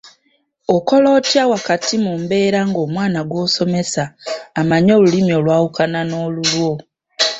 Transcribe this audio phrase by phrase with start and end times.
[0.75, 4.03] Okola otya wakati mu mbeera ng’omwana gw’osomesa
[4.59, 6.71] amanyi Olulimi olwawukana n’olulwo?